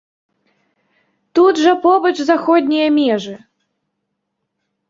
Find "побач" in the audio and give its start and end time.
1.85-2.13